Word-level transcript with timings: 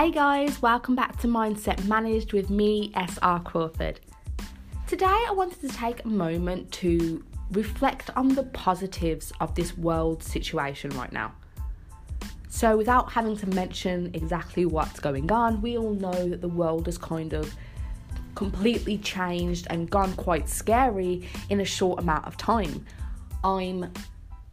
Hey 0.00 0.10
guys, 0.10 0.62
welcome 0.62 0.94
back 0.94 1.18
to 1.20 1.28
Mindset 1.28 1.84
Managed 1.84 2.32
with 2.32 2.48
me, 2.48 2.90
SR 2.96 3.38
Crawford. 3.40 4.00
Today 4.86 5.04
I 5.04 5.30
wanted 5.32 5.60
to 5.60 5.68
take 5.68 6.02
a 6.06 6.08
moment 6.08 6.72
to 6.72 7.22
reflect 7.52 8.08
on 8.16 8.28
the 8.28 8.44
positives 8.44 9.30
of 9.40 9.54
this 9.54 9.76
world 9.76 10.22
situation 10.22 10.88
right 10.92 11.12
now. 11.12 11.34
So, 12.48 12.78
without 12.78 13.12
having 13.12 13.36
to 13.36 13.46
mention 13.48 14.10
exactly 14.14 14.64
what's 14.64 15.00
going 15.00 15.30
on, 15.30 15.60
we 15.60 15.76
all 15.76 15.92
know 15.92 16.30
that 16.30 16.40
the 16.40 16.48
world 16.48 16.86
has 16.86 16.96
kind 16.96 17.34
of 17.34 17.54
completely 18.34 18.96
changed 18.96 19.66
and 19.68 19.90
gone 19.90 20.14
quite 20.14 20.48
scary 20.48 21.28
in 21.50 21.60
a 21.60 21.66
short 21.66 22.00
amount 22.00 22.26
of 22.26 22.38
time. 22.38 22.86
I'm 23.44 23.92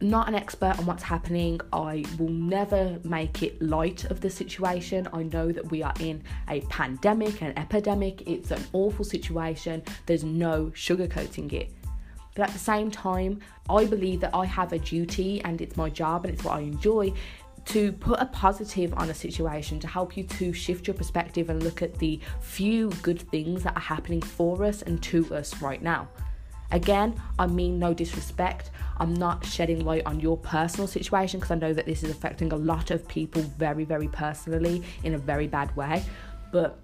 not 0.00 0.28
an 0.28 0.34
expert 0.34 0.78
on 0.78 0.86
what's 0.86 1.02
happening. 1.02 1.60
I 1.72 2.04
will 2.18 2.28
never 2.28 3.00
make 3.02 3.42
it 3.42 3.60
light 3.60 4.04
of 4.04 4.20
the 4.20 4.30
situation. 4.30 5.08
I 5.12 5.24
know 5.24 5.50
that 5.50 5.70
we 5.70 5.82
are 5.82 5.94
in 5.98 6.22
a 6.48 6.60
pandemic, 6.62 7.42
an 7.42 7.58
epidemic. 7.58 8.22
It's 8.26 8.50
an 8.50 8.64
awful 8.72 9.04
situation. 9.04 9.82
There's 10.06 10.24
no 10.24 10.66
sugarcoating 10.74 11.52
it. 11.52 11.72
But 12.34 12.48
at 12.48 12.52
the 12.52 12.60
same 12.60 12.90
time, 12.90 13.40
I 13.68 13.84
believe 13.86 14.20
that 14.20 14.34
I 14.34 14.44
have 14.44 14.72
a 14.72 14.78
duty 14.78 15.42
and 15.44 15.60
it's 15.60 15.76
my 15.76 15.90
job 15.90 16.24
and 16.24 16.34
it's 16.34 16.44
what 16.44 16.54
I 16.54 16.60
enjoy 16.60 17.12
to 17.64 17.92
put 17.92 18.20
a 18.20 18.26
positive 18.26 18.94
on 18.94 19.10
a 19.10 19.14
situation 19.14 19.80
to 19.80 19.86
help 19.88 20.16
you 20.16 20.24
to 20.24 20.52
shift 20.52 20.86
your 20.86 20.94
perspective 20.94 21.50
and 21.50 21.62
look 21.62 21.82
at 21.82 21.98
the 21.98 22.20
few 22.40 22.90
good 23.02 23.20
things 23.30 23.64
that 23.64 23.76
are 23.76 23.80
happening 23.80 24.22
for 24.22 24.64
us 24.64 24.82
and 24.82 25.02
to 25.02 25.34
us 25.34 25.60
right 25.60 25.82
now. 25.82 26.08
Again, 26.70 27.20
I 27.38 27.46
mean 27.46 27.78
no 27.78 27.94
disrespect. 27.94 28.70
I'm 28.98 29.14
not 29.14 29.44
shedding 29.44 29.84
light 29.84 30.02
on 30.06 30.20
your 30.20 30.36
personal 30.36 30.86
situation 30.86 31.40
because 31.40 31.50
I 31.50 31.54
know 31.54 31.72
that 31.72 31.86
this 31.86 32.02
is 32.02 32.10
affecting 32.10 32.52
a 32.52 32.56
lot 32.56 32.90
of 32.90 33.06
people 33.08 33.42
very, 33.42 33.84
very 33.84 34.08
personally 34.08 34.82
in 35.04 35.14
a 35.14 35.18
very 35.18 35.46
bad 35.46 35.74
way. 35.76 36.02
But 36.52 36.78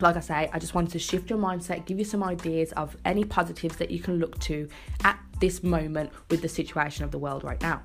like 0.00 0.16
I 0.16 0.20
say, 0.20 0.50
I 0.52 0.58
just 0.58 0.74
wanted 0.74 0.92
to 0.92 0.98
shift 0.98 1.28
your 1.28 1.38
mindset, 1.38 1.84
give 1.84 1.98
you 1.98 2.04
some 2.04 2.22
ideas 2.22 2.72
of 2.72 2.96
any 3.04 3.24
positives 3.24 3.76
that 3.76 3.90
you 3.90 4.00
can 4.00 4.18
look 4.18 4.38
to 4.40 4.68
at 5.04 5.18
this 5.40 5.62
moment 5.62 6.10
with 6.30 6.40
the 6.40 6.48
situation 6.48 7.04
of 7.04 7.10
the 7.10 7.18
world 7.18 7.44
right 7.44 7.60
now. 7.60 7.82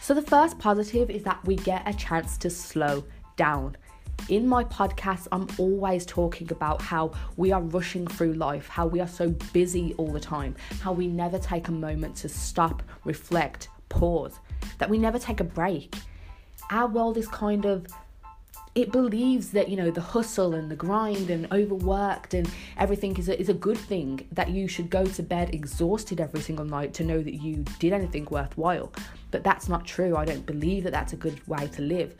So, 0.00 0.14
the 0.14 0.22
first 0.22 0.58
positive 0.58 1.10
is 1.10 1.22
that 1.24 1.44
we 1.46 1.56
get 1.56 1.82
a 1.86 1.92
chance 1.94 2.36
to 2.38 2.50
slow 2.50 3.04
down 3.36 3.76
in 4.28 4.46
my 4.46 4.64
podcast, 4.64 5.28
I'm 5.30 5.46
always 5.58 6.04
talking 6.04 6.50
about 6.50 6.82
how 6.82 7.12
we 7.36 7.52
are 7.52 7.62
rushing 7.62 8.06
through 8.06 8.34
life, 8.34 8.68
how 8.68 8.86
we 8.86 9.00
are 9.00 9.08
so 9.08 9.30
busy 9.52 9.94
all 9.98 10.10
the 10.10 10.20
time, 10.20 10.56
how 10.80 10.92
we 10.92 11.06
never 11.06 11.38
take 11.38 11.68
a 11.68 11.72
moment 11.72 12.16
to 12.16 12.28
stop, 12.28 12.82
reflect, 13.04 13.68
pause, 13.88 14.40
that 14.78 14.90
we 14.90 14.98
never 14.98 15.18
take 15.18 15.40
a 15.40 15.44
break. 15.44 15.94
Our 16.70 16.88
world 16.88 17.16
is 17.16 17.28
kind 17.28 17.64
of 17.64 17.86
it 18.74 18.92
believes 18.92 19.52
that 19.52 19.70
you 19.70 19.76
know 19.76 19.90
the 19.90 20.02
hustle 20.02 20.52
and 20.52 20.70
the 20.70 20.76
grind 20.76 21.30
and 21.30 21.50
overworked 21.50 22.34
and 22.34 22.50
everything 22.76 23.16
is 23.16 23.30
a, 23.30 23.40
is 23.40 23.48
a 23.48 23.54
good 23.54 23.78
thing 23.78 24.28
that 24.32 24.50
you 24.50 24.68
should 24.68 24.90
go 24.90 25.06
to 25.06 25.22
bed 25.22 25.54
exhausted 25.54 26.20
every 26.20 26.42
single 26.42 26.66
night 26.66 26.92
to 26.92 27.02
know 27.02 27.22
that 27.22 27.40
you 27.40 27.64
did 27.78 27.94
anything 27.94 28.26
worthwhile. 28.30 28.92
But 29.30 29.42
that's 29.42 29.68
not 29.68 29.86
true. 29.86 30.14
I 30.14 30.26
don't 30.26 30.44
believe 30.44 30.84
that 30.84 30.92
that's 30.92 31.14
a 31.14 31.16
good 31.16 31.46
way 31.48 31.68
to 31.68 31.80
live 31.80 32.16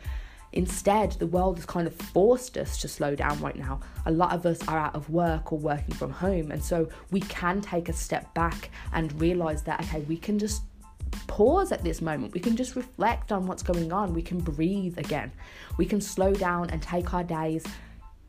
Instead, 0.53 1.11
the 1.13 1.27
world 1.27 1.57
has 1.57 1.65
kind 1.65 1.87
of 1.87 1.95
forced 1.95 2.57
us 2.57 2.77
to 2.81 2.87
slow 2.87 3.15
down 3.15 3.39
right 3.41 3.57
now. 3.57 3.79
A 4.05 4.11
lot 4.11 4.33
of 4.33 4.45
us 4.45 4.65
are 4.67 4.79
out 4.79 4.95
of 4.95 5.09
work 5.09 5.51
or 5.51 5.59
working 5.59 5.93
from 5.93 6.11
home, 6.11 6.51
and 6.51 6.63
so 6.63 6.89
we 7.11 7.19
can 7.21 7.61
take 7.61 7.89
a 7.89 7.93
step 7.93 8.33
back 8.33 8.69
and 8.93 9.19
realize 9.19 9.61
that, 9.63 9.81
okay, 9.81 10.01
we 10.01 10.17
can 10.17 10.39
just 10.39 10.63
pause 11.27 11.71
at 11.71 11.83
this 11.83 12.01
moment. 12.01 12.33
We 12.33 12.39
can 12.39 12.55
just 12.55 12.75
reflect 12.75 13.31
on 13.31 13.45
what's 13.45 13.63
going 13.63 13.91
on. 13.91 14.13
We 14.13 14.21
can 14.21 14.39
breathe 14.39 14.97
again. 14.97 15.31
We 15.77 15.85
can 15.85 16.01
slow 16.01 16.33
down 16.33 16.69
and 16.69 16.81
take 16.81 17.13
our 17.13 17.23
days, 17.23 17.65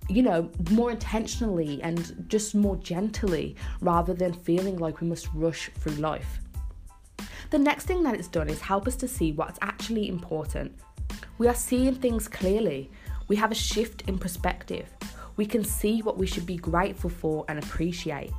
you 0.08 0.22
know, 0.22 0.50
more 0.70 0.90
intentionally 0.90 1.80
and 1.82 2.26
just 2.28 2.54
more 2.54 2.76
gently 2.76 3.56
rather 3.80 4.14
than 4.14 4.32
feeling 4.32 4.78
like 4.78 5.00
we 5.00 5.06
must 5.06 5.28
rush 5.34 5.70
through 5.78 5.94
life. 5.94 6.40
The 7.50 7.58
next 7.58 7.86
thing 7.86 8.02
that 8.02 8.14
it's 8.14 8.28
done 8.28 8.48
is 8.48 8.60
help 8.60 8.86
us 8.86 8.96
to 8.96 9.08
see 9.08 9.32
what's 9.32 9.58
actually 9.62 10.08
important 10.08 10.78
we 11.38 11.46
are 11.46 11.54
seeing 11.54 11.94
things 11.94 12.26
clearly. 12.26 12.90
We 13.28 13.36
have 13.36 13.52
a 13.52 13.54
shift 13.54 14.02
in 14.08 14.18
perspective. 14.18 14.88
We 15.36 15.46
can 15.46 15.62
see 15.62 16.02
what 16.02 16.18
we 16.18 16.26
should 16.26 16.46
be 16.46 16.56
grateful 16.56 17.10
for 17.10 17.44
and 17.48 17.62
appreciate. 17.62 18.32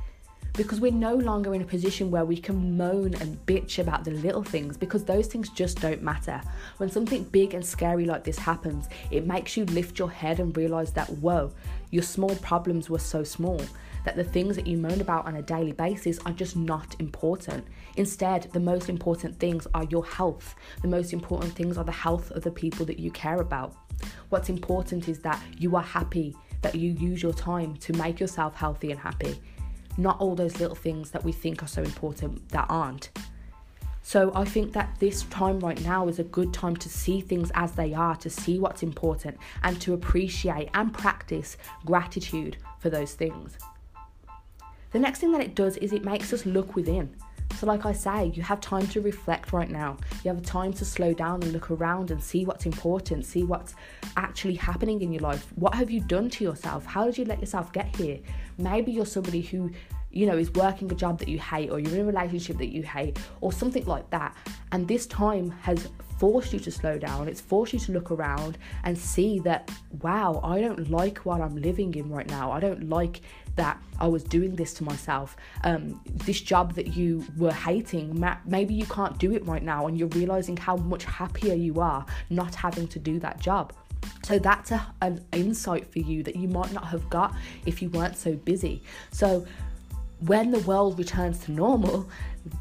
Because 0.60 0.78
we're 0.78 0.92
no 0.92 1.14
longer 1.14 1.54
in 1.54 1.62
a 1.62 1.64
position 1.64 2.10
where 2.10 2.26
we 2.26 2.36
can 2.36 2.76
moan 2.76 3.14
and 3.14 3.38
bitch 3.46 3.78
about 3.78 4.04
the 4.04 4.10
little 4.10 4.42
things 4.42 4.76
because 4.76 5.02
those 5.02 5.26
things 5.26 5.48
just 5.48 5.80
don't 5.80 6.02
matter. 6.02 6.38
When 6.76 6.90
something 6.90 7.24
big 7.24 7.54
and 7.54 7.64
scary 7.64 8.04
like 8.04 8.24
this 8.24 8.38
happens, 8.38 8.90
it 9.10 9.26
makes 9.26 9.56
you 9.56 9.64
lift 9.64 9.98
your 9.98 10.10
head 10.10 10.38
and 10.38 10.54
realize 10.54 10.92
that, 10.92 11.08
whoa, 11.08 11.50
your 11.90 12.02
small 12.02 12.36
problems 12.36 12.90
were 12.90 12.98
so 12.98 13.24
small 13.24 13.58
that 14.04 14.16
the 14.16 14.22
things 14.22 14.54
that 14.54 14.66
you 14.66 14.76
moan 14.76 15.00
about 15.00 15.24
on 15.24 15.36
a 15.36 15.42
daily 15.42 15.72
basis 15.72 16.18
are 16.26 16.32
just 16.32 16.56
not 16.56 16.94
important. 16.98 17.66
Instead, 17.96 18.50
the 18.52 18.60
most 18.60 18.90
important 18.90 19.40
things 19.40 19.66
are 19.72 19.84
your 19.84 20.04
health. 20.04 20.56
The 20.82 20.88
most 20.88 21.14
important 21.14 21.54
things 21.54 21.78
are 21.78 21.84
the 21.84 21.90
health 21.90 22.32
of 22.32 22.44
the 22.44 22.50
people 22.50 22.84
that 22.84 22.98
you 22.98 23.10
care 23.12 23.40
about. 23.40 23.76
What's 24.28 24.50
important 24.50 25.08
is 25.08 25.20
that 25.20 25.42
you 25.56 25.74
are 25.76 25.82
happy, 25.82 26.36
that 26.60 26.74
you 26.74 26.92
use 26.92 27.22
your 27.22 27.32
time 27.32 27.76
to 27.76 27.94
make 27.94 28.20
yourself 28.20 28.56
healthy 28.56 28.90
and 28.90 29.00
happy. 29.00 29.40
Not 30.00 30.18
all 30.18 30.34
those 30.34 30.58
little 30.58 30.74
things 30.74 31.10
that 31.10 31.24
we 31.24 31.30
think 31.30 31.62
are 31.62 31.66
so 31.66 31.82
important 31.82 32.48
that 32.48 32.64
aren't. 32.70 33.10
So 34.02 34.32
I 34.34 34.46
think 34.46 34.72
that 34.72 34.96
this 34.98 35.24
time 35.24 35.60
right 35.60 35.78
now 35.82 36.08
is 36.08 36.18
a 36.18 36.24
good 36.24 36.54
time 36.54 36.74
to 36.76 36.88
see 36.88 37.20
things 37.20 37.52
as 37.54 37.72
they 37.72 37.92
are, 37.92 38.16
to 38.16 38.30
see 38.30 38.58
what's 38.58 38.82
important, 38.82 39.36
and 39.62 39.78
to 39.82 39.92
appreciate 39.92 40.70
and 40.72 40.90
practice 40.90 41.58
gratitude 41.84 42.56
for 42.78 42.88
those 42.88 43.12
things. 43.12 43.58
The 44.92 44.98
next 44.98 45.18
thing 45.18 45.32
that 45.32 45.42
it 45.42 45.54
does 45.54 45.76
is 45.76 45.92
it 45.92 46.02
makes 46.02 46.32
us 46.32 46.46
look 46.46 46.74
within. 46.74 47.14
So, 47.56 47.66
like 47.66 47.84
I 47.84 47.92
say, 47.92 48.32
you 48.34 48.42
have 48.42 48.60
time 48.60 48.86
to 48.88 49.02
reflect 49.02 49.52
right 49.52 49.70
now. 49.70 49.98
You 50.24 50.32
have 50.32 50.42
time 50.42 50.72
to 50.74 50.84
slow 50.84 51.12
down 51.12 51.42
and 51.42 51.52
look 51.52 51.70
around 51.70 52.10
and 52.10 52.22
see 52.22 52.46
what's 52.46 52.64
important, 52.64 53.26
see 53.26 53.42
what's 53.42 53.74
actually 54.16 54.54
happening 54.54 55.02
in 55.02 55.12
your 55.12 55.20
life. 55.20 55.52
What 55.56 55.74
have 55.74 55.90
you 55.90 56.00
done 56.00 56.30
to 56.30 56.44
yourself? 56.44 56.86
How 56.86 57.04
did 57.04 57.18
you 57.18 57.26
let 57.26 57.38
yourself 57.38 57.70
get 57.72 57.94
here? 57.96 58.18
Maybe 58.56 58.92
you're 58.92 59.04
somebody 59.04 59.42
who, 59.42 59.70
you 60.10 60.26
know, 60.26 60.38
is 60.38 60.50
working 60.52 60.90
a 60.90 60.94
job 60.94 61.18
that 61.18 61.28
you 61.28 61.38
hate, 61.38 61.70
or 61.70 61.78
you're 61.78 61.94
in 61.94 62.00
a 62.00 62.04
relationship 62.04 62.56
that 62.58 62.72
you 62.72 62.82
hate, 62.82 63.18
or 63.42 63.52
something 63.52 63.84
like 63.84 64.08
that. 64.08 64.34
And 64.72 64.88
this 64.88 65.06
time 65.06 65.50
has 65.62 65.88
forced 66.18 66.52
you 66.52 66.60
to 66.60 66.70
slow 66.70 66.98
down. 66.98 67.28
It's 67.28 67.40
forced 67.40 67.72
you 67.72 67.78
to 67.78 67.92
look 67.92 68.10
around 68.10 68.58
and 68.84 68.96
see 68.96 69.38
that, 69.40 69.70
wow, 70.02 70.40
I 70.42 70.60
don't 70.60 70.90
like 70.90 71.18
what 71.18 71.40
I'm 71.40 71.56
living 71.56 71.94
in 71.94 72.10
right 72.10 72.28
now. 72.28 72.52
I 72.52 72.60
don't 72.60 72.88
like 72.88 73.22
that 73.56 73.80
I 73.98 74.06
was 74.06 74.22
doing 74.24 74.56
this 74.56 74.72
to 74.74 74.84
myself. 74.84 75.36
Um, 75.64 76.00
this 76.06 76.40
job 76.40 76.74
that 76.74 76.96
you 76.96 77.24
were 77.36 77.52
hating, 77.52 78.24
maybe 78.46 78.74
you 78.74 78.86
can't 78.86 79.18
do 79.18 79.32
it 79.32 79.44
right 79.46 79.62
now, 79.62 79.86
and 79.86 79.98
you're 79.98 80.08
realizing 80.08 80.56
how 80.56 80.76
much 80.76 81.04
happier 81.04 81.54
you 81.54 81.80
are 81.80 82.06
not 82.30 82.54
having 82.54 82.88
to 82.88 82.98
do 82.98 83.18
that 83.20 83.40
job. 83.40 83.72
So 84.22 84.38
that's 84.38 84.70
a, 84.70 84.94
an 85.02 85.24
insight 85.32 85.90
for 85.92 85.98
you 85.98 86.22
that 86.22 86.36
you 86.36 86.48
might 86.48 86.72
not 86.72 86.84
have 86.86 87.08
got 87.10 87.34
if 87.66 87.82
you 87.82 87.90
weren't 87.90 88.16
so 88.16 88.34
busy. 88.34 88.82
So 89.10 89.46
when 90.20 90.50
the 90.50 90.60
world 90.60 90.98
returns 90.98 91.38
to 91.44 91.52
normal, 91.52 92.08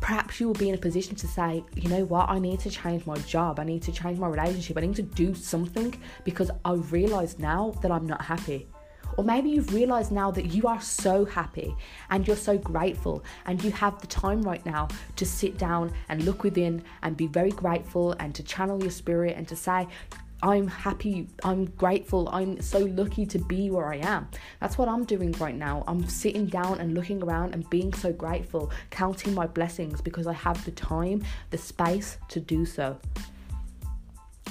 perhaps 0.02 0.40
you 0.40 0.48
will 0.48 0.56
be 0.56 0.70
in 0.70 0.76
a 0.76 0.78
position 0.78 1.16
to 1.16 1.28
say, 1.28 1.64
you 1.76 1.90
know 1.90 2.06
what, 2.06 2.30
I 2.30 2.40
need 2.40 2.60
to 2.62 2.70
change 2.70 3.06
my 3.06 3.16
job, 3.20 3.60
I 3.60 3.64
need 3.64 3.84
to 3.84 3.92
change 3.92 4.18
my 4.18 4.28
relationship, 4.28 4.78
I 4.78 4.82
need 4.82 4.96
to 4.96 5.02
do 5.02 5.34
something 5.34 5.94
because 6.24 6.52
I 6.66 6.74
realize 6.74 7.40
now 7.40 7.72
that 7.82 7.92
I'm 7.92 8.08
not 8.08 8.22
happy. 8.22 8.68
Or 9.20 9.24
maybe 9.24 9.50
you've 9.50 9.74
realized 9.74 10.14
now 10.14 10.32
that 10.32 10.46
you 10.46 10.66
are 10.66 10.80
so 10.80 11.26
happy 11.26 11.76
and 12.10 12.26
you're 12.26 12.38
so 12.38 12.58
grateful, 12.58 13.22
and 13.46 13.62
you 13.62 13.70
have 13.72 14.00
the 14.00 14.08
time 14.08 14.42
right 14.44 14.66
now 14.66 14.88
to 15.18 15.26
sit 15.26 15.58
down 15.58 15.92
and 16.08 16.24
look 16.24 16.44
within 16.44 16.82
and 17.04 17.18
be 17.18 17.28
very 17.28 17.52
grateful 17.52 18.16
and 18.22 18.34
to 18.34 18.44
channel 18.44 18.82
your 18.82 18.92
spirit 18.92 19.36
and 19.36 19.46
to 19.50 19.58
say, 19.58 19.90
I'm 20.42 20.70
happy, 20.70 21.28
I'm 21.44 21.66
grateful, 21.66 22.30
I'm 22.32 22.62
so 22.62 22.80
lucky 22.80 23.26
to 23.26 23.40
be 23.40 23.70
where 23.70 23.88
I 23.88 23.98
am. 23.98 24.30
That's 24.62 24.78
what 24.78 24.88
I'm 24.88 25.04
doing 25.04 25.34
right 25.34 25.54
now. 25.54 25.84
I'm 25.86 26.08
sitting 26.08 26.46
down 26.46 26.80
and 26.80 26.94
looking 26.94 27.22
around 27.22 27.54
and 27.54 27.70
being 27.70 27.94
so 27.94 28.14
grateful, 28.14 28.72
counting 28.90 29.34
my 29.34 29.48
blessings 29.48 30.00
because 30.00 30.28
I 30.28 30.34
have 30.34 30.64
the 30.64 30.72
time, 30.72 31.26
the 31.50 31.58
space 31.58 32.20
to 32.30 32.40
do 32.40 32.66
so. 32.66 32.98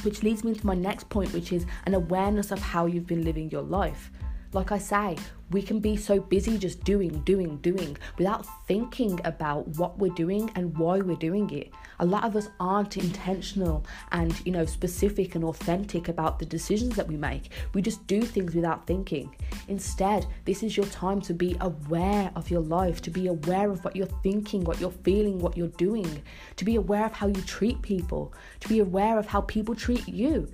Which 0.03 0.23
leads 0.23 0.45
me 0.45 0.53
to 0.53 0.67
my 0.67 0.75
next 0.75 1.09
point, 1.09 1.33
which 1.33 1.55
is 1.55 1.65
an 1.87 1.95
awareness 1.95 2.51
of 2.51 2.59
how 2.59 2.85
you've 2.85 3.07
been 3.07 3.25
living 3.25 3.51
your 3.51 3.63
life. 3.63 4.11
Like 4.53 4.73
I 4.73 4.79
say, 4.79 5.17
we 5.51 5.61
can 5.61 5.79
be 5.79 5.95
so 5.97 6.21
busy 6.21 6.57
just 6.57 6.83
doing, 6.83 7.21
doing, 7.21 7.59
doing 7.59 7.99
without 8.17 8.47
thinking 8.67 9.21
about 9.27 9.69
what 9.77 9.99
we're 9.99 10.15
doing 10.15 10.51
and 10.55 10.77
why 10.79 11.01
we're 11.01 11.17
doing 11.17 11.51
it. 11.51 11.71
A 12.01 12.07
lot 12.07 12.25
of 12.25 12.35
us 12.35 12.49
aren't 12.59 12.97
intentional 12.97 13.85
and, 14.13 14.35
you 14.47 14.53
know, 14.53 14.65
specific 14.65 15.35
and 15.35 15.45
authentic 15.45 16.09
about 16.09 16.39
the 16.39 16.47
decisions 16.47 16.97
that 16.97 17.09
we 17.09 17.17
make. 17.17 17.51
We 17.75 17.83
just 17.83 18.07
do 18.07 18.23
things 18.23 18.55
without 18.55 18.87
thinking. 18.87 19.35
Instead, 19.69 20.27
this 20.47 20.63
is 20.63 20.79
your 20.79 20.87
time 20.87 21.21
to 21.23 21.35
be 21.35 21.55
aware 21.61 22.31
of 22.35 22.51
your 22.51 22.63
life, 22.63 23.03
to 23.03 23.11
be 23.11 23.27
aware 23.27 23.71
of 23.71 23.85
what 23.85 23.97
you're 23.97 24.07
thinking, 24.23 24.65
what 24.65 24.81
you're 24.81 24.91
feeling, 24.91 25.41
what 25.41 25.59
you're 25.59 25.69
doing, 25.69 26.23
to 26.57 26.65
be 26.65 26.77
aware 26.77 27.05
of 27.05 27.13
how 27.13 27.27
you 27.27 27.43
treat 27.43 27.83
people, 27.83 28.33
to 28.61 28.69
be 28.69 28.79
aware 28.79 29.19
of 29.19 29.27
how 29.27 29.43
people 29.43 29.75
treat 29.75 30.09
you. 30.09 30.51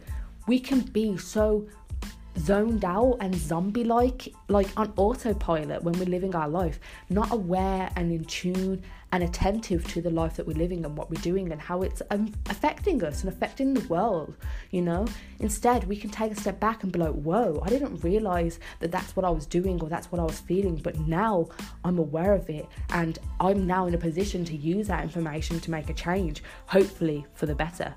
We 0.47 0.59
can 0.59 0.81
be 0.81 1.17
so 1.17 1.67
zoned 2.39 2.85
out 2.85 3.17
and 3.21 3.35
zombie 3.35 3.85
like, 3.85 4.33
like 4.49 4.69
on 4.77 4.93
autopilot 4.97 5.83
when 5.83 5.99
we're 5.99 6.05
living 6.05 6.35
our 6.35 6.49
life, 6.49 6.81
not 7.11 7.33
aware 7.33 7.91
and 7.97 8.13
in 8.13 8.25
tune 8.25 8.83
and 9.13 9.23
attentive 9.23 9.87
to 9.87 10.03
the 10.03 10.11
life 10.11 10.35
that 10.35 10.47
we're 10.47 10.57
living 10.57 10.85
and 10.85 10.97
what 10.97 11.09
we're 11.09 11.21
doing 11.23 11.53
and 11.53 11.61
how 11.61 11.83
it's 11.83 12.03
um, 12.11 12.33
affecting 12.51 13.05
us 13.05 13.23
and 13.23 13.33
affecting 13.33 13.73
the 13.73 13.87
world, 13.89 14.37
you 14.73 14.83
know? 14.83 15.07
Instead, 15.39 15.85
we 15.85 15.97
can 15.97 16.11
take 16.11 16.33
a 16.33 16.35
step 16.35 16.59
back 16.59 16.83
and 16.83 16.91
be 16.91 16.99
like, 16.99 17.13
whoa, 17.13 17.63
I 17.65 17.69
didn't 17.69 18.03
realize 18.03 18.59
that 18.81 18.91
that's 18.91 19.15
what 19.15 19.25
I 19.25 19.31
was 19.31 19.47
doing 19.47 19.81
or 19.81 19.89
that's 19.89 20.11
what 20.11 20.21
I 20.21 20.25
was 20.25 20.41
feeling, 20.41 20.77
but 20.77 20.99
now 20.99 21.49
I'm 21.85 21.99
aware 21.99 22.33
of 22.33 22.51
it 22.51 22.67
and 22.91 23.19
I'm 23.39 23.67
now 23.67 23.87
in 23.87 23.95
a 23.95 23.99
position 23.99 24.45
to 24.47 24.57
use 24.57 24.89
that 24.89 25.05
information 25.05 25.61
to 25.61 25.71
make 25.71 25.91
a 25.91 25.95
change, 25.95 26.43
hopefully 26.67 27.25
for 27.35 27.47
the 27.47 27.55
better. 27.55 27.95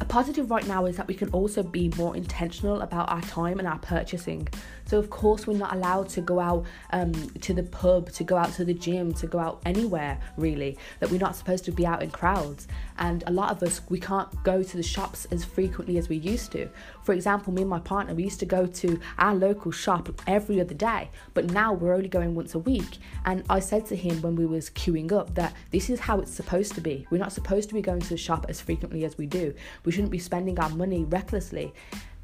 A 0.00 0.04
positive 0.04 0.50
right 0.50 0.66
now 0.66 0.86
is 0.86 0.96
that 0.96 1.06
we 1.06 1.14
can 1.14 1.30
also 1.30 1.62
be 1.62 1.88
more 1.96 2.16
intentional 2.16 2.80
about 2.80 3.08
our 3.10 3.22
time 3.22 3.58
and 3.60 3.68
our 3.68 3.78
purchasing. 3.78 4.48
So, 4.86 4.98
of 4.98 5.10
course, 5.10 5.46
we're 5.46 5.56
not 5.56 5.74
allowed 5.74 6.08
to 6.10 6.20
go 6.20 6.40
out 6.40 6.64
um, 6.92 7.12
to 7.40 7.54
the 7.54 7.62
pub, 7.62 8.10
to 8.12 8.24
go 8.24 8.36
out 8.36 8.52
to 8.54 8.64
the 8.64 8.74
gym, 8.74 9.12
to 9.14 9.26
go 9.26 9.38
out 9.38 9.62
anywhere 9.64 10.20
really, 10.36 10.76
that 11.00 11.10
we're 11.10 11.20
not 11.20 11.36
supposed 11.36 11.64
to 11.64 11.72
be 11.72 11.86
out 11.86 12.02
in 12.02 12.10
crowds. 12.10 12.68
And 12.98 13.24
a 13.26 13.32
lot 13.32 13.50
of 13.50 13.62
us, 13.62 13.80
we 13.88 13.98
can't 13.98 14.28
go 14.44 14.62
to 14.62 14.76
the 14.76 14.82
shops 14.82 15.26
as 15.30 15.44
frequently 15.44 15.98
as 15.98 16.08
we 16.08 16.16
used 16.16 16.52
to. 16.52 16.68
For 17.02 17.12
example, 17.12 17.52
me 17.52 17.62
and 17.62 17.70
my 17.70 17.80
partner, 17.80 18.14
we 18.14 18.24
used 18.24 18.40
to 18.40 18.46
go 18.46 18.66
to 18.66 19.00
our 19.18 19.34
local 19.34 19.72
shop 19.72 20.08
every 20.26 20.60
other 20.60 20.74
day, 20.74 21.10
but 21.32 21.50
now 21.50 21.72
we're 21.72 21.94
only 21.94 22.08
going 22.08 22.34
once 22.34 22.54
a 22.54 22.58
week. 22.58 22.98
And 23.24 23.42
I 23.48 23.60
said 23.60 23.86
to 23.86 23.96
him 23.96 24.20
when 24.22 24.36
we 24.36 24.46
was 24.46 24.70
queuing 24.70 25.12
up 25.12 25.34
that 25.34 25.54
this 25.70 25.90
is 25.90 26.00
how 26.00 26.20
it's 26.20 26.32
supposed 26.32 26.74
to 26.74 26.80
be. 26.80 27.06
We're 27.10 27.18
not 27.18 27.32
supposed 27.32 27.68
to 27.70 27.74
be 27.74 27.82
going 27.82 28.00
to 28.00 28.08
the 28.08 28.16
shop 28.16 28.46
as 28.48 28.60
frequently 28.60 29.04
as 29.04 29.18
we 29.18 29.26
do. 29.26 29.54
We 29.84 29.92
shouldn't 29.92 30.12
be 30.12 30.18
spending 30.18 30.58
our 30.60 30.70
money 30.70 31.04
recklessly 31.04 31.72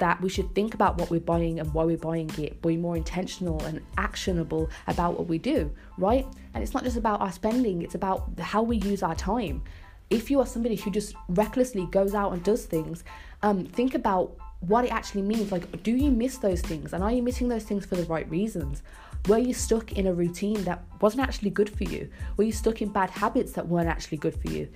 that 0.00 0.20
we 0.20 0.28
should 0.28 0.54
think 0.54 0.74
about 0.74 0.98
what 0.98 1.10
we're 1.10 1.20
buying 1.20 1.60
and 1.60 1.72
why 1.72 1.84
we're 1.84 1.96
buying 1.96 2.30
it, 2.38 2.60
be 2.60 2.76
more 2.76 2.96
intentional 2.96 3.62
and 3.64 3.80
actionable 3.96 4.68
about 4.86 5.16
what 5.16 5.28
we 5.28 5.38
do, 5.38 5.70
right? 5.96 6.26
And 6.54 6.62
it's 6.62 6.74
not 6.74 6.84
just 6.84 6.96
about 6.96 7.20
our 7.20 7.30
spending, 7.30 7.82
it's 7.82 7.94
about 7.94 8.28
how 8.40 8.62
we 8.62 8.78
use 8.78 9.02
our 9.02 9.14
time. 9.14 9.62
If 10.10 10.30
you 10.30 10.40
are 10.40 10.46
somebody 10.46 10.74
who 10.74 10.90
just 10.90 11.14
recklessly 11.28 11.86
goes 11.86 12.14
out 12.14 12.32
and 12.32 12.42
does 12.42 12.64
things, 12.64 13.04
um, 13.42 13.64
think 13.64 13.94
about 13.94 14.36
what 14.60 14.84
it 14.84 14.92
actually 14.92 15.22
means. 15.22 15.52
Like, 15.52 15.82
do 15.82 15.92
you 15.92 16.10
miss 16.10 16.38
those 16.38 16.60
things? 16.60 16.92
And 16.92 17.04
are 17.04 17.12
you 17.12 17.22
missing 17.22 17.48
those 17.48 17.64
things 17.64 17.86
for 17.86 17.96
the 17.96 18.04
right 18.04 18.28
reasons? 18.28 18.82
Were 19.28 19.38
you 19.38 19.52
stuck 19.52 19.92
in 19.92 20.06
a 20.06 20.14
routine 20.14 20.64
that 20.64 20.82
wasn't 21.00 21.22
actually 21.22 21.50
good 21.50 21.68
for 21.68 21.84
you? 21.84 22.10
Were 22.36 22.44
you 22.44 22.52
stuck 22.52 22.80
in 22.80 22.88
bad 22.88 23.10
habits 23.10 23.52
that 23.52 23.68
weren't 23.68 23.88
actually 23.88 24.18
good 24.18 24.34
for 24.34 24.48
you? 24.48 24.68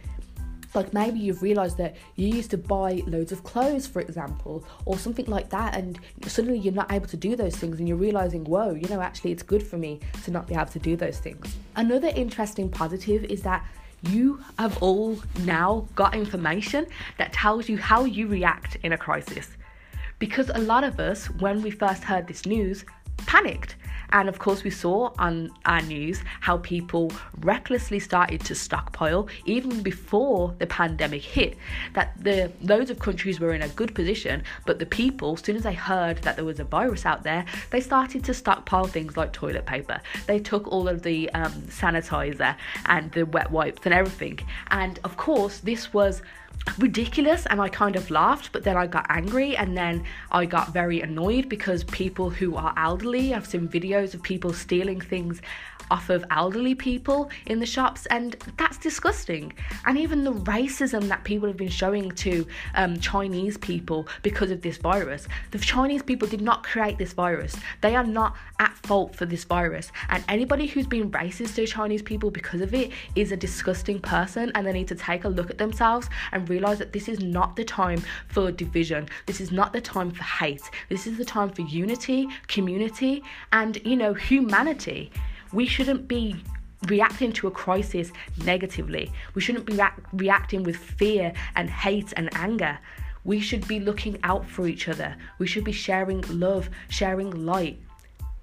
Like 0.74 0.92
maybe 0.92 1.18
you've 1.18 1.42
realized 1.42 1.76
that 1.78 1.96
you 2.16 2.28
used 2.28 2.50
to 2.50 2.58
buy 2.58 3.02
loads 3.06 3.32
of 3.32 3.44
clothes 3.44 3.86
for 3.86 4.00
example 4.00 4.64
or 4.84 4.98
something 4.98 5.26
like 5.26 5.50
that 5.50 5.76
and 5.76 6.00
suddenly 6.26 6.58
you're 6.58 6.74
not 6.74 6.90
able 6.92 7.06
to 7.06 7.16
do 7.16 7.36
those 7.36 7.56
things 7.56 7.78
and 7.78 7.88
you're 7.88 7.96
realizing 7.96 8.44
whoa 8.44 8.74
you 8.74 8.88
know 8.88 9.00
actually 9.00 9.32
it's 9.32 9.42
good 9.42 9.62
for 9.62 9.76
me 9.76 10.00
to 10.24 10.30
not 10.30 10.46
be 10.46 10.54
able 10.54 10.66
to 10.66 10.78
do 10.78 10.96
those 10.96 11.18
things. 11.18 11.56
Another 11.76 12.08
interesting 12.08 12.68
positive 12.68 13.24
is 13.24 13.42
that 13.42 13.64
you 14.02 14.42
have 14.58 14.76
all 14.82 15.18
now 15.40 15.86
got 15.94 16.14
information 16.14 16.86
that 17.18 17.32
tells 17.32 17.68
you 17.68 17.78
how 17.78 18.04
you 18.04 18.26
react 18.26 18.76
in 18.82 18.92
a 18.92 18.98
crisis. 18.98 19.48
Because 20.18 20.50
a 20.50 20.58
lot 20.58 20.84
of 20.84 21.00
us 21.00 21.26
when 21.40 21.62
we 21.62 21.70
first 21.70 22.04
heard 22.04 22.26
this 22.26 22.46
news 22.46 22.84
panicked 23.18 23.76
and 24.14 24.28
of 24.28 24.38
course, 24.38 24.62
we 24.62 24.70
saw 24.70 25.12
on 25.18 25.50
our 25.66 25.82
news 25.82 26.22
how 26.40 26.58
people 26.58 27.10
recklessly 27.40 27.98
started 27.98 28.40
to 28.42 28.54
stockpile 28.54 29.28
even 29.44 29.82
before 29.82 30.54
the 30.60 30.68
pandemic 30.68 31.22
hit. 31.22 31.58
That 31.94 32.12
the 32.22 32.52
loads 32.62 32.90
of 32.90 33.00
countries 33.00 33.40
were 33.40 33.52
in 33.54 33.62
a 33.62 33.68
good 33.70 33.92
position, 33.92 34.44
but 34.66 34.78
the 34.78 34.86
people, 34.86 35.32
as 35.32 35.40
soon 35.40 35.56
as 35.56 35.64
they 35.64 35.74
heard 35.74 36.18
that 36.18 36.36
there 36.36 36.44
was 36.44 36.60
a 36.60 36.64
virus 36.64 37.04
out 37.04 37.24
there, 37.24 37.44
they 37.70 37.80
started 37.80 38.22
to 38.24 38.34
stockpile 38.34 38.86
things 38.86 39.16
like 39.16 39.32
toilet 39.32 39.66
paper. 39.66 40.00
They 40.28 40.38
took 40.38 40.68
all 40.68 40.86
of 40.86 41.02
the 41.02 41.28
um, 41.30 41.52
sanitizer 41.62 42.56
and 42.86 43.10
the 43.10 43.26
wet 43.26 43.50
wipes 43.50 43.80
and 43.84 43.92
everything. 43.92 44.38
And 44.70 45.00
of 45.02 45.16
course, 45.16 45.58
this 45.58 45.92
was 45.92 46.22
ridiculous 46.78 47.46
and 47.46 47.60
I 47.60 47.68
kind 47.68 47.96
of 47.96 48.10
laughed, 48.10 48.50
but 48.52 48.64
then 48.64 48.76
I 48.76 48.86
got 48.86 49.06
angry 49.08 49.56
and 49.56 49.76
then 49.76 50.04
I 50.30 50.46
got 50.46 50.72
very 50.72 51.00
annoyed 51.00 51.48
because 51.48 51.84
people 51.84 52.30
who 52.30 52.56
are 52.56 52.74
elderly, 52.76 53.34
I've 53.34 53.46
seen 53.46 53.68
videos 53.68 54.14
of 54.14 54.22
people 54.22 54.52
stealing 54.52 55.00
things 55.00 55.40
off 55.90 56.10
of 56.10 56.24
elderly 56.30 56.74
people 56.74 57.30
in 57.46 57.58
the 57.58 57.66
shops, 57.66 58.06
and 58.06 58.36
that's 58.56 58.78
disgusting. 58.78 59.52
And 59.86 59.98
even 59.98 60.24
the 60.24 60.32
racism 60.32 61.08
that 61.08 61.24
people 61.24 61.48
have 61.48 61.56
been 61.56 61.68
showing 61.68 62.10
to 62.12 62.46
um, 62.74 62.98
Chinese 62.98 63.56
people 63.58 64.08
because 64.22 64.50
of 64.50 64.62
this 64.62 64.76
virus. 64.76 65.28
The 65.50 65.58
Chinese 65.58 66.02
people 66.02 66.28
did 66.28 66.40
not 66.40 66.64
create 66.64 66.98
this 66.98 67.12
virus, 67.12 67.56
they 67.80 67.94
are 67.94 68.04
not 68.04 68.36
at 68.58 68.76
fault 68.78 69.16
for 69.16 69.26
this 69.26 69.44
virus. 69.44 69.90
And 70.08 70.24
anybody 70.28 70.66
who's 70.66 70.86
been 70.86 71.10
racist 71.10 71.54
to 71.56 71.66
Chinese 71.66 72.02
people 72.02 72.30
because 72.30 72.60
of 72.60 72.74
it 72.74 72.90
is 73.14 73.32
a 73.32 73.36
disgusting 73.36 74.00
person, 74.00 74.52
and 74.54 74.66
they 74.66 74.72
need 74.72 74.88
to 74.88 74.94
take 74.94 75.24
a 75.24 75.28
look 75.28 75.50
at 75.50 75.58
themselves 75.58 76.08
and 76.32 76.48
realize 76.48 76.78
that 76.78 76.92
this 76.92 77.08
is 77.08 77.20
not 77.20 77.56
the 77.56 77.64
time 77.64 78.02
for 78.28 78.50
division, 78.50 79.08
this 79.26 79.40
is 79.40 79.50
not 79.50 79.72
the 79.72 79.80
time 79.80 80.10
for 80.10 80.22
hate, 80.22 80.62
this 80.88 81.06
is 81.06 81.18
the 81.18 81.24
time 81.24 81.50
for 81.50 81.62
unity, 81.62 82.28
community, 82.48 83.22
and 83.52 83.80
you 83.84 83.96
know, 83.96 84.14
humanity. 84.14 85.10
We 85.54 85.66
shouldn't 85.66 86.08
be 86.08 86.34
reacting 86.88 87.32
to 87.34 87.46
a 87.46 87.50
crisis 87.52 88.10
negatively. 88.44 89.12
We 89.34 89.40
shouldn't 89.40 89.66
be 89.66 89.74
re- 89.76 90.02
reacting 90.12 90.64
with 90.64 90.76
fear 90.76 91.32
and 91.54 91.70
hate 91.70 92.12
and 92.16 92.28
anger. 92.34 92.80
We 93.22 93.38
should 93.38 93.68
be 93.68 93.78
looking 93.78 94.18
out 94.24 94.44
for 94.44 94.66
each 94.66 94.88
other. 94.88 95.16
We 95.38 95.46
should 95.46 95.62
be 95.62 95.70
sharing 95.70 96.24
love, 96.28 96.68
sharing 96.88 97.46
light, 97.46 97.78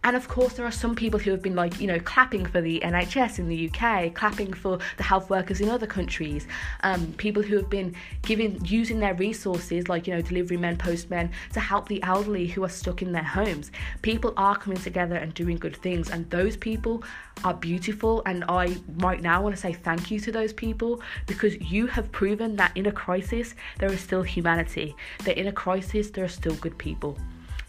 and 0.03 0.15
of 0.15 0.27
course, 0.27 0.53
there 0.53 0.65
are 0.65 0.71
some 0.71 0.95
people 0.95 1.19
who 1.19 1.29
have 1.29 1.43
been 1.43 1.55
like, 1.55 1.79
you 1.79 1.85
know, 1.85 1.99
clapping 1.99 2.43
for 2.43 2.59
the 2.59 2.79
NHS 2.83 3.37
in 3.37 3.47
the 3.47 3.69
UK, 3.69 4.13
clapping 4.15 4.51
for 4.51 4.79
the 4.97 5.03
health 5.03 5.29
workers 5.29 5.61
in 5.61 5.69
other 5.69 5.85
countries, 5.85 6.47
um, 6.81 7.13
people 7.17 7.43
who 7.43 7.55
have 7.55 7.69
been 7.69 7.93
giving, 8.23 8.59
using 8.65 8.99
their 8.99 9.13
resources, 9.13 9.89
like, 9.89 10.07
you 10.07 10.15
know, 10.15 10.21
delivery 10.21 10.57
men, 10.57 10.75
postmen, 10.75 11.29
to 11.53 11.59
help 11.59 11.87
the 11.87 12.01
elderly 12.01 12.47
who 12.47 12.63
are 12.63 12.69
stuck 12.69 13.03
in 13.03 13.11
their 13.11 13.23
homes. 13.23 13.71
People 14.01 14.33
are 14.37 14.57
coming 14.57 14.79
together 14.79 15.15
and 15.15 15.35
doing 15.35 15.57
good 15.57 15.75
things, 15.75 16.09
and 16.09 16.27
those 16.31 16.57
people 16.57 17.03
are 17.43 17.53
beautiful. 17.53 18.23
And 18.25 18.43
I, 18.49 18.77
right 18.97 19.21
now, 19.21 19.43
want 19.43 19.55
to 19.55 19.61
say 19.61 19.73
thank 19.73 20.09
you 20.09 20.19
to 20.21 20.31
those 20.31 20.51
people 20.51 20.99
because 21.27 21.61
you 21.61 21.85
have 21.85 22.11
proven 22.11 22.55
that 22.55 22.75
in 22.75 22.87
a 22.87 22.91
crisis, 22.91 23.53
there 23.77 23.91
is 23.91 24.01
still 24.01 24.23
humanity, 24.23 24.95
that 25.25 25.37
in 25.37 25.45
a 25.45 25.51
crisis, 25.51 26.09
there 26.09 26.25
are 26.25 26.29
still 26.29 26.55
good 26.55 26.77
people. 26.79 27.19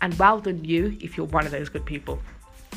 And 0.02 0.18
well 0.18 0.40
done, 0.40 0.64
you, 0.64 0.98
if 1.00 1.16
you're 1.16 1.26
one 1.26 1.46
of 1.46 1.52
those 1.52 1.68
good 1.68 1.86
people. 1.86 2.20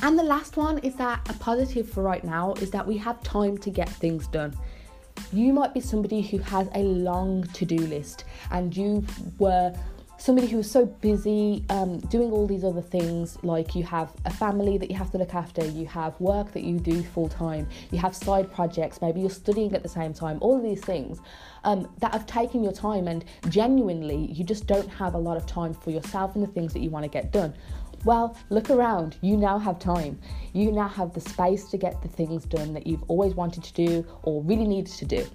And 0.03 0.17
the 0.17 0.23
last 0.23 0.57
one 0.57 0.77
is 0.79 0.95
that 0.95 1.27
a 1.29 1.33
positive 1.33 1.89
for 1.89 2.03
right 2.03 2.23
now 2.23 2.53
is 2.55 2.69
that 2.71 2.85
we 2.85 2.97
have 2.97 3.21
time 3.23 3.57
to 3.59 3.69
get 3.69 3.89
things 3.89 4.27
done. 4.27 4.55
You 5.33 5.51
might 5.51 5.73
be 5.73 5.79
somebody 5.79 6.21
who 6.21 6.37
has 6.37 6.69
a 6.75 6.79
long 6.79 7.43
to 7.53 7.65
do 7.65 7.77
list 7.77 8.25
and 8.51 8.75
you 8.75 9.03
were 9.39 9.73
somebody 10.17 10.47
who 10.47 10.59
is 10.59 10.69
so 10.69 10.85
busy 10.85 11.63
um, 11.69 11.99
doing 11.99 12.31
all 12.31 12.47
these 12.47 12.63
other 12.63 12.81
things 12.81 13.37
like 13.43 13.75
you 13.75 13.83
have 13.83 14.13
a 14.25 14.31
family 14.31 14.77
that 14.77 14.89
you 14.89 14.97
have 14.97 15.11
to 15.11 15.17
look 15.17 15.33
after 15.33 15.65
you 15.65 15.85
have 15.85 16.19
work 16.19 16.51
that 16.53 16.63
you 16.63 16.79
do 16.79 17.03
full 17.03 17.27
time 17.27 17.67
you 17.91 17.97
have 17.97 18.15
side 18.15 18.51
projects 18.51 19.01
maybe 19.01 19.19
you're 19.19 19.29
studying 19.29 19.73
at 19.73 19.83
the 19.83 19.89
same 19.89 20.13
time 20.13 20.37
all 20.41 20.55
of 20.55 20.63
these 20.63 20.81
things 20.81 21.19
um, 21.63 21.89
that 21.99 22.13
have 22.13 22.25
taken 22.25 22.63
your 22.63 22.73
time 22.73 23.07
and 23.07 23.25
genuinely 23.49 24.31
you 24.31 24.43
just 24.43 24.67
don't 24.67 24.89
have 24.89 25.13
a 25.15 25.17
lot 25.17 25.35
of 25.35 25.45
time 25.45 25.73
for 25.73 25.91
yourself 25.91 26.35
and 26.35 26.43
the 26.43 26.51
things 26.51 26.73
that 26.73 26.79
you 26.79 26.89
want 26.89 27.03
to 27.03 27.09
get 27.09 27.31
done 27.31 27.53
well, 28.05 28.37
look 28.51 28.69
around. 28.69 29.17
You 29.21 29.35
now 29.35 29.57
have 29.57 29.79
time. 29.79 30.19
You 30.53 30.71
now 30.71 30.87
have 30.87 31.13
the 31.13 31.21
space 31.21 31.65
to 31.71 31.77
get 31.77 32.03
the 32.03 32.07
things 32.07 32.45
done 32.45 32.71
that 32.75 32.85
you've 32.85 33.01
always 33.07 33.33
wanted 33.33 33.63
to 33.63 33.73
do 33.73 34.05
or 34.21 34.43
really 34.43 34.67
needed 34.67 34.93
to 34.93 35.05
do. 35.05 35.25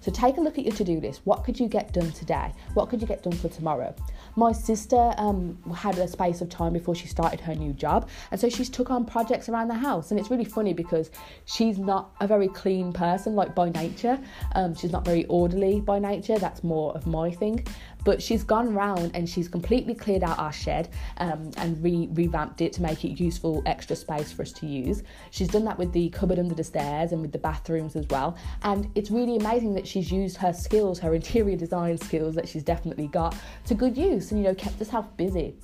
So 0.00 0.12
take 0.12 0.36
a 0.36 0.40
look 0.40 0.58
at 0.58 0.64
your 0.64 0.74
to 0.74 0.84
do 0.84 1.00
list. 1.00 1.22
What 1.24 1.44
could 1.44 1.58
you 1.58 1.68
get 1.68 1.92
done 1.92 2.12
today? 2.12 2.52
What 2.74 2.88
could 2.88 3.00
you 3.00 3.06
get 3.06 3.22
done 3.22 3.32
for 3.32 3.48
tomorrow? 3.48 3.94
My 4.36 4.52
sister 4.52 5.12
um, 5.16 5.58
had 5.74 5.98
a 5.98 6.06
space 6.06 6.40
of 6.40 6.48
time 6.48 6.72
before 6.72 6.94
she 6.94 7.08
started 7.08 7.40
her 7.40 7.54
new 7.54 7.72
job, 7.72 8.08
and 8.30 8.40
so 8.40 8.48
she's 8.48 8.70
took 8.70 8.90
on 8.90 9.04
projects 9.04 9.48
around 9.48 9.68
the 9.68 9.74
house. 9.74 10.10
And 10.10 10.20
it's 10.20 10.30
really 10.30 10.44
funny 10.44 10.72
because 10.72 11.10
she's 11.46 11.78
not 11.78 12.14
a 12.20 12.26
very 12.26 12.48
clean 12.48 12.92
person, 12.92 13.34
like 13.34 13.54
by 13.54 13.70
nature. 13.70 14.18
Um, 14.54 14.74
she's 14.74 14.92
not 14.92 15.04
very 15.04 15.24
orderly 15.26 15.80
by 15.80 15.98
nature. 15.98 16.38
That's 16.38 16.62
more 16.62 16.94
of 16.94 17.06
my 17.06 17.30
thing. 17.30 17.66
But 18.08 18.22
she's 18.22 18.42
gone 18.42 18.72
round 18.72 19.10
and 19.12 19.28
she's 19.28 19.48
completely 19.48 19.94
cleared 19.94 20.22
out 20.22 20.38
our 20.38 20.50
shed 20.50 20.88
um, 21.18 21.50
and 21.58 21.84
re- 21.84 22.08
revamped 22.12 22.62
it 22.62 22.72
to 22.72 22.80
make 22.80 23.04
it 23.04 23.20
useful 23.20 23.62
extra 23.66 23.94
space 23.94 24.32
for 24.32 24.40
us 24.40 24.52
to 24.52 24.66
use. 24.66 25.02
She's 25.30 25.48
done 25.48 25.66
that 25.66 25.76
with 25.76 25.92
the 25.92 26.08
cupboard 26.08 26.38
under 26.38 26.54
the 26.54 26.64
stairs 26.64 27.12
and 27.12 27.20
with 27.20 27.32
the 27.32 27.38
bathrooms 27.38 27.96
as 27.96 28.06
well. 28.08 28.34
And 28.62 28.90
it's 28.94 29.10
really 29.10 29.36
amazing 29.36 29.74
that 29.74 29.86
she's 29.86 30.10
used 30.10 30.38
her 30.38 30.54
skills, 30.54 30.98
her 31.00 31.14
interior 31.14 31.58
design 31.58 31.98
skills 31.98 32.34
that 32.36 32.48
she's 32.48 32.62
definitely 32.62 33.08
got, 33.08 33.36
to 33.66 33.74
good 33.74 33.94
use 33.94 34.32
and, 34.32 34.40
you 34.40 34.46
know, 34.46 34.54
kept 34.54 34.78
herself 34.78 35.14
busy 35.18 35.54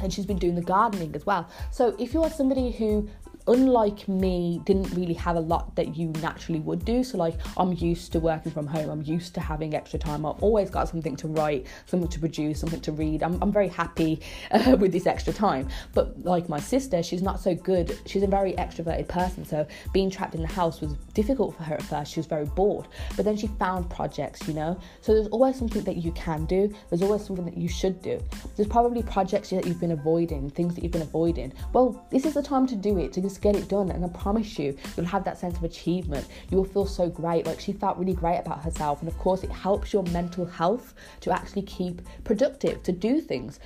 and 0.00 0.12
she's 0.12 0.26
been 0.26 0.38
doing 0.38 0.56
the 0.56 0.62
gardening 0.62 1.14
as 1.14 1.26
well. 1.26 1.48
So 1.70 1.94
if 1.96 2.12
you 2.12 2.24
are 2.24 2.30
somebody 2.30 2.72
who 2.72 3.08
unlike 3.48 4.06
me, 4.06 4.60
didn't 4.64 4.90
really 4.94 5.14
have 5.14 5.36
a 5.36 5.40
lot 5.40 5.74
that 5.76 5.96
you 5.96 6.08
naturally 6.22 6.60
would 6.60 6.84
do. 6.84 7.02
So, 7.02 7.18
like, 7.18 7.34
I'm 7.56 7.72
used 7.72 8.12
to 8.12 8.20
working 8.20 8.52
from 8.52 8.66
home, 8.66 8.90
I'm 8.90 9.02
used 9.02 9.34
to 9.34 9.40
having 9.40 9.74
extra 9.74 9.98
time. 9.98 10.24
I've 10.24 10.42
always 10.42 10.70
got 10.70 10.88
something 10.88 11.16
to 11.16 11.28
write, 11.28 11.66
something 11.86 12.08
to 12.08 12.20
produce, 12.20 12.60
something 12.60 12.80
to 12.82 12.92
read. 12.92 13.22
I'm, 13.22 13.42
I'm 13.42 13.52
very 13.52 13.68
happy 13.68 14.20
uh, 14.50 14.76
with 14.78 14.92
this 14.92 15.06
extra 15.06 15.32
time. 15.32 15.68
But, 15.94 16.22
like, 16.22 16.48
my 16.48 16.60
sister, 16.60 17.02
she's 17.02 17.22
not 17.22 17.40
so 17.40 17.54
good. 17.54 17.98
She's 18.06 18.22
a 18.22 18.26
very 18.26 18.52
extroverted 18.52 19.08
person. 19.08 19.44
So, 19.44 19.66
being 19.92 20.10
trapped 20.10 20.34
in 20.34 20.42
the 20.42 20.48
house 20.48 20.80
was 20.80 20.92
difficult 21.14 21.56
for 21.56 21.62
her 21.64 21.74
at 21.74 21.82
first. 21.82 22.12
She 22.12 22.20
was 22.20 22.26
very 22.26 22.46
bored. 22.46 22.86
But 23.16 23.24
then 23.24 23.36
she 23.36 23.46
found 23.46 23.88
projects, 23.90 24.46
you 24.46 24.54
know? 24.54 24.78
So, 25.00 25.14
there's 25.14 25.28
always 25.28 25.56
something 25.56 25.82
that 25.84 25.96
you 25.96 26.12
can 26.12 26.44
do, 26.44 26.74
there's 26.90 27.02
always 27.02 27.24
something 27.24 27.46
that 27.46 27.56
you 27.56 27.68
should 27.68 28.02
do. 28.02 28.20
There's 28.56 28.68
probably 28.68 29.02
projects 29.02 29.50
that 29.50 29.66
you've 29.66 29.80
been 29.80 29.92
avoiding, 29.92 30.50
things 30.50 30.74
that 30.74 30.82
you've 30.84 30.92
been 30.92 31.02
avoiding. 31.02 31.52
Well, 31.72 32.06
this 32.10 32.26
is 32.26 32.34
the 32.34 32.42
time 32.42 32.66
to 32.66 32.76
do 32.76 32.98
it, 32.98 33.12
to 33.14 33.20
just 33.20 33.37
get 33.38 33.56
it 33.56 33.68
done. 33.68 33.90
And 33.90 34.04
I 34.04 34.08
promise 34.08 34.58
you, 34.58 34.76
you'll 34.96 35.06
have 35.06 35.24
that 35.24 35.38
sense 35.38 35.56
of 35.56 35.64
achievement. 35.64 36.26
You 36.50 36.58
will 36.58 36.64
feel 36.64 36.86
so 36.86 37.08
great. 37.08 37.46
Like 37.46 37.60
she 37.60 37.72
felt 37.72 37.98
really 37.98 38.14
great 38.14 38.38
about 38.38 38.62
herself. 38.62 39.00
And 39.00 39.08
of 39.08 39.18
course, 39.18 39.42
it 39.44 39.50
helps 39.50 39.92
your 39.92 40.02
mental 40.04 40.44
health 40.46 40.94
to 41.20 41.32
actually 41.32 41.62
keep 41.62 42.02
productive, 42.24 42.82
to 42.82 42.92
do 42.92 43.20
things. 43.20 43.60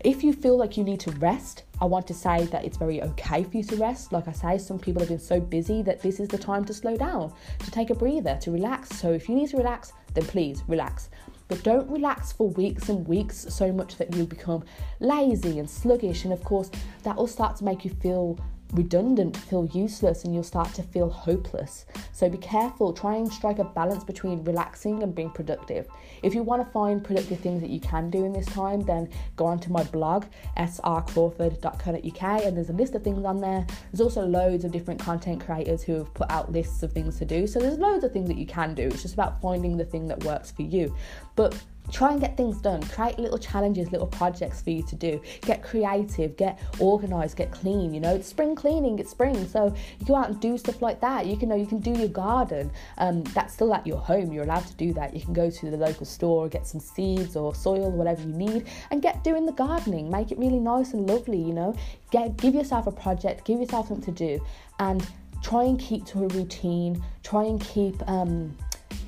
If 0.00 0.22
you 0.22 0.32
feel 0.32 0.56
like 0.56 0.76
you 0.76 0.84
need 0.84 1.00
to 1.00 1.10
rest, 1.12 1.64
I 1.80 1.84
want 1.84 2.06
to 2.06 2.14
say 2.14 2.44
that 2.46 2.64
it's 2.64 2.76
very 2.76 3.02
okay 3.02 3.42
for 3.42 3.56
you 3.56 3.64
to 3.64 3.76
rest. 3.76 4.12
Like 4.12 4.28
I 4.28 4.32
say, 4.32 4.56
some 4.58 4.78
people 4.78 5.00
have 5.00 5.08
been 5.08 5.18
so 5.18 5.40
busy 5.40 5.82
that 5.82 6.00
this 6.02 6.20
is 6.20 6.28
the 6.28 6.38
time 6.38 6.64
to 6.66 6.74
slow 6.74 6.96
down, 6.96 7.32
to 7.58 7.70
take 7.72 7.90
a 7.90 7.96
breather, 7.96 8.38
to 8.42 8.52
relax. 8.52 8.90
So 8.90 9.12
if 9.12 9.28
you 9.28 9.34
need 9.34 9.48
to 9.50 9.56
relax, 9.56 9.92
then 10.14 10.24
please 10.24 10.62
relax. 10.68 11.10
But 11.48 11.64
don't 11.64 11.90
relax 11.90 12.30
for 12.30 12.48
weeks 12.50 12.90
and 12.90 13.08
weeks 13.08 13.46
so 13.48 13.72
much 13.72 13.96
that 13.96 14.14
you 14.14 14.24
become 14.24 14.64
lazy 15.00 15.58
and 15.58 15.68
sluggish. 15.68 16.24
And 16.24 16.32
of 16.32 16.44
course, 16.44 16.70
that 17.02 17.16
will 17.16 17.26
start 17.26 17.56
to 17.56 17.64
make 17.64 17.84
you 17.84 17.90
feel 17.90 18.38
redundant, 18.72 19.36
feel 19.36 19.66
useless, 19.66 20.24
and 20.24 20.34
you'll 20.34 20.42
start 20.42 20.72
to 20.74 20.82
feel 20.82 21.08
hopeless. 21.08 21.86
So 22.12 22.28
be 22.28 22.38
careful, 22.38 22.92
try 22.92 23.16
and 23.16 23.32
strike 23.32 23.58
a 23.58 23.64
balance 23.64 24.04
between 24.04 24.44
relaxing 24.44 25.02
and 25.02 25.14
being 25.14 25.30
productive. 25.30 25.88
If 26.22 26.34
you 26.34 26.42
want 26.42 26.64
to 26.64 26.72
find 26.72 27.02
productive 27.02 27.40
things 27.40 27.60
that 27.62 27.70
you 27.70 27.80
can 27.80 28.10
do 28.10 28.24
in 28.24 28.32
this 28.32 28.46
time, 28.46 28.80
then 28.82 29.08
go 29.36 29.46
onto 29.46 29.70
my 29.70 29.84
blog, 29.84 30.26
srcrawford.co.uk, 30.56 32.44
and 32.44 32.56
there's 32.56 32.70
a 32.70 32.74
list 32.74 32.94
of 32.94 33.02
things 33.02 33.24
on 33.24 33.40
there. 33.40 33.66
There's 33.92 34.00
also 34.00 34.26
loads 34.26 34.64
of 34.64 34.72
different 34.72 35.00
content 35.00 35.44
creators 35.44 35.82
who 35.82 35.94
have 35.94 36.12
put 36.14 36.30
out 36.30 36.52
lists 36.52 36.82
of 36.82 36.92
things 36.92 37.18
to 37.18 37.24
do. 37.24 37.46
So 37.46 37.60
there's 37.60 37.78
loads 37.78 38.04
of 38.04 38.12
things 38.12 38.28
that 38.28 38.38
you 38.38 38.46
can 38.46 38.74
do. 38.74 38.82
It's 38.82 39.02
just 39.02 39.14
about 39.14 39.40
finding 39.40 39.76
the 39.76 39.84
thing 39.84 40.08
that 40.08 40.22
works 40.24 40.50
for 40.50 40.62
you. 40.62 40.94
But 41.36 41.60
Try 41.90 42.12
and 42.12 42.20
get 42.20 42.36
things 42.36 42.58
done. 42.58 42.82
Create 42.82 43.18
little 43.18 43.38
challenges, 43.38 43.90
little 43.90 44.06
projects 44.06 44.60
for 44.60 44.70
you 44.70 44.82
to 44.84 44.94
do. 44.94 45.20
Get 45.42 45.62
creative, 45.62 46.36
get 46.36 46.60
organized, 46.78 47.36
get 47.36 47.50
clean. 47.50 47.94
You 47.94 48.00
know, 48.00 48.14
it's 48.14 48.28
spring 48.28 48.54
cleaning, 48.54 48.98
it's 48.98 49.10
spring. 49.10 49.48
So 49.48 49.74
you 49.98 50.06
go 50.06 50.14
out 50.14 50.28
and 50.28 50.40
do 50.40 50.58
stuff 50.58 50.82
like 50.82 51.00
that. 51.00 51.26
You 51.26 51.36
can 51.36 51.48
know 51.48 51.56
you 51.56 51.66
can 51.66 51.80
do 51.80 51.92
your 51.92 52.08
garden. 52.08 52.70
Um, 52.98 53.22
that's 53.24 53.54
still 53.54 53.72
at 53.74 53.86
your 53.86 53.98
home. 53.98 54.32
You're 54.32 54.44
allowed 54.44 54.66
to 54.66 54.74
do 54.74 54.92
that. 54.94 55.14
You 55.14 55.20
can 55.20 55.32
go 55.32 55.50
to 55.50 55.70
the 55.70 55.76
local 55.76 56.06
store, 56.06 56.48
get 56.48 56.66
some 56.66 56.80
seeds 56.80 57.36
or 57.36 57.54
soil, 57.54 57.90
whatever 57.90 58.22
you 58.22 58.34
need, 58.34 58.66
and 58.90 59.02
get 59.02 59.24
doing 59.24 59.46
the 59.46 59.52
gardening. 59.52 60.10
Make 60.10 60.32
it 60.32 60.38
really 60.38 60.60
nice 60.60 60.92
and 60.92 61.08
lovely, 61.08 61.38
you 61.38 61.52
know. 61.52 61.74
Get 62.10 62.36
give 62.36 62.54
yourself 62.54 62.86
a 62.86 62.92
project, 62.92 63.44
give 63.44 63.60
yourself 63.60 63.88
something 63.88 64.14
to 64.14 64.26
do, 64.38 64.44
and 64.78 65.06
try 65.42 65.64
and 65.64 65.78
keep 65.78 66.04
to 66.06 66.24
a 66.24 66.28
routine. 66.28 67.02
Try 67.22 67.44
and 67.44 67.60
keep 67.60 67.96
um 68.08 68.56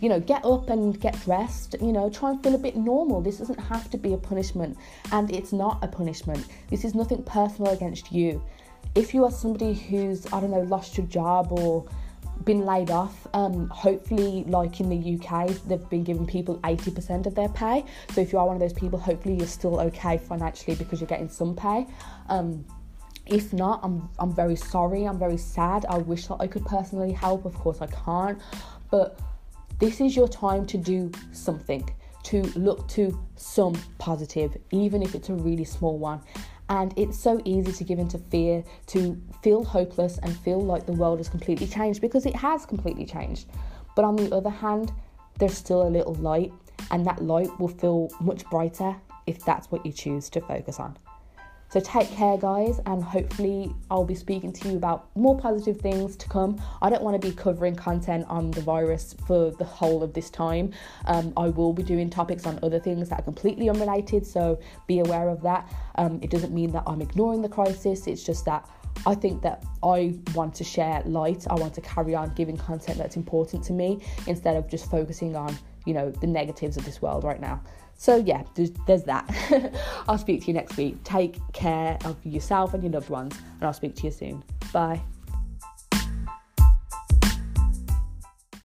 you 0.00 0.08
know, 0.08 0.20
get 0.20 0.44
up 0.44 0.70
and 0.70 0.98
get 0.98 1.20
dressed, 1.24 1.76
you 1.80 1.92
know, 1.92 2.08
try 2.10 2.30
and 2.30 2.42
feel 2.42 2.54
a 2.54 2.58
bit 2.58 2.76
normal. 2.76 3.20
This 3.20 3.38
doesn't 3.38 3.58
have 3.58 3.90
to 3.90 3.98
be 3.98 4.14
a 4.14 4.16
punishment, 4.16 4.76
and 5.12 5.30
it's 5.30 5.52
not 5.52 5.78
a 5.82 5.88
punishment. 5.88 6.46
This 6.68 6.84
is 6.84 6.94
nothing 6.94 7.22
personal 7.22 7.72
against 7.72 8.10
you. 8.12 8.42
If 8.94 9.14
you 9.14 9.24
are 9.24 9.30
somebody 9.30 9.74
who's, 9.74 10.26
I 10.26 10.40
don't 10.40 10.50
know, 10.50 10.62
lost 10.62 10.96
your 10.96 11.06
job 11.06 11.52
or 11.52 11.86
been 12.44 12.64
laid 12.64 12.90
off, 12.90 13.26
um, 13.34 13.68
hopefully, 13.68 14.44
like 14.48 14.80
in 14.80 14.88
the 14.88 15.18
UK, 15.18 15.48
they've 15.66 15.88
been 15.90 16.04
giving 16.04 16.26
people 16.26 16.58
80% 16.60 17.26
of 17.26 17.34
their 17.34 17.50
pay. 17.50 17.84
So 18.12 18.20
if 18.20 18.32
you 18.32 18.38
are 18.38 18.46
one 18.46 18.56
of 18.56 18.60
those 18.60 18.72
people, 18.72 18.98
hopefully 18.98 19.34
you're 19.34 19.46
still 19.46 19.78
okay 19.80 20.16
financially 20.18 20.76
because 20.76 21.00
you're 21.00 21.08
getting 21.08 21.28
some 21.28 21.54
pay. 21.54 21.86
Um, 22.28 22.64
if 23.26 23.52
not, 23.52 23.80
I'm 23.84 24.08
I'm 24.18 24.34
very 24.34 24.56
sorry. 24.56 25.04
I'm 25.04 25.18
very 25.18 25.36
sad. 25.36 25.86
I 25.88 25.98
wish 25.98 26.26
that 26.26 26.36
I 26.40 26.46
could 26.46 26.64
personally 26.64 27.12
help. 27.12 27.44
Of 27.44 27.54
course, 27.54 27.80
I 27.80 27.86
can't. 27.86 28.40
But 28.90 29.20
this 29.80 30.00
is 30.00 30.14
your 30.14 30.28
time 30.28 30.66
to 30.66 30.76
do 30.76 31.10
something, 31.32 31.88
to 32.24 32.42
look 32.54 32.86
to 32.88 33.18
some 33.36 33.74
positive, 33.98 34.56
even 34.70 35.02
if 35.02 35.14
it's 35.14 35.30
a 35.30 35.34
really 35.34 35.64
small 35.64 35.98
one. 35.98 36.20
And 36.68 36.94
it's 36.96 37.18
so 37.18 37.40
easy 37.44 37.72
to 37.72 37.84
give 37.84 37.98
into 37.98 38.18
fear, 38.18 38.62
to 38.88 39.20
feel 39.42 39.64
hopeless 39.64 40.18
and 40.18 40.36
feel 40.36 40.60
like 40.60 40.86
the 40.86 40.92
world 40.92 41.18
has 41.18 41.28
completely 41.28 41.66
changed 41.66 42.00
because 42.00 42.26
it 42.26 42.36
has 42.36 42.64
completely 42.66 43.06
changed. 43.06 43.48
But 43.96 44.04
on 44.04 44.16
the 44.16 44.32
other 44.34 44.50
hand, 44.50 44.92
there's 45.38 45.56
still 45.56 45.82
a 45.82 45.88
little 45.88 46.14
light, 46.14 46.52
and 46.90 47.04
that 47.06 47.22
light 47.22 47.58
will 47.58 47.68
feel 47.68 48.10
much 48.20 48.44
brighter 48.50 48.94
if 49.26 49.44
that's 49.44 49.70
what 49.70 49.84
you 49.84 49.92
choose 49.92 50.28
to 50.30 50.40
focus 50.42 50.78
on. 50.78 50.96
So 51.70 51.78
take 51.78 52.10
care, 52.10 52.36
guys, 52.36 52.80
and 52.86 53.00
hopefully, 53.00 53.72
I'll 53.92 54.04
be 54.04 54.16
speaking 54.16 54.52
to 54.54 54.70
you 54.70 54.76
about 54.76 55.08
more 55.14 55.38
positive 55.38 55.80
things 55.80 56.16
to 56.16 56.28
come. 56.28 56.60
I 56.82 56.90
don't 56.90 57.02
want 57.02 57.20
to 57.20 57.28
be 57.28 57.32
covering 57.32 57.76
content 57.76 58.26
on 58.28 58.50
the 58.50 58.60
virus 58.60 59.14
for 59.24 59.52
the 59.52 59.64
whole 59.64 60.02
of 60.02 60.12
this 60.12 60.30
time. 60.30 60.72
Um, 61.06 61.32
I 61.36 61.46
will 61.46 61.72
be 61.72 61.84
doing 61.84 62.10
topics 62.10 62.44
on 62.44 62.58
other 62.64 62.80
things 62.80 63.08
that 63.10 63.20
are 63.20 63.22
completely 63.22 63.70
unrelated, 63.70 64.26
so 64.26 64.58
be 64.88 64.98
aware 64.98 65.28
of 65.28 65.42
that. 65.42 65.72
Um, 65.94 66.18
it 66.22 66.30
doesn't 66.30 66.52
mean 66.52 66.72
that 66.72 66.82
I'm 66.88 67.00
ignoring 67.00 67.40
the 67.40 67.48
crisis, 67.48 68.08
it's 68.08 68.24
just 68.24 68.44
that 68.46 68.68
I 69.06 69.14
think 69.14 69.40
that 69.42 69.64
I 69.82 70.18
want 70.34 70.54
to 70.56 70.64
share 70.64 71.02
light. 71.06 71.46
I 71.48 71.54
want 71.54 71.74
to 71.74 71.80
carry 71.80 72.16
on 72.16 72.34
giving 72.34 72.56
content 72.56 72.98
that's 72.98 73.16
important 73.16 73.62
to 73.64 73.72
me 73.72 74.02
instead 74.26 74.56
of 74.56 74.68
just 74.68 74.90
focusing 74.90 75.36
on, 75.36 75.56
you 75.86 75.94
know, 75.94 76.10
the 76.10 76.26
negatives 76.26 76.76
of 76.76 76.84
this 76.84 77.00
world 77.02 77.24
right 77.24 77.40
now. 77.40 77.60
So, 77.96 78.16
yeah, 78.16 78.44
there's, 78.54 78.70
there's 78.86 79.04
that. 79.04 79.28
I'll 80.08 80.18
speak 80.18 80.40
to 80.42 80.46
you 80.46 80.54
next 80.54 80.76
week. 80.76 81.02
Take 81.04 81.38
care 81.52 81.98
of 82.04 82.16
yourself 82.24 82.72
and 82.72 82.82
your 82.82 82.92
loved 82.92 83.10
ones, 83.10 83.36
and 83.36 83.64
I'll 83.64 83.74
speak 83.74 83.94
to 83.96 84.04
you 84.04 84.10
soon. 84.10 84.42
Bye. 84.72 85.02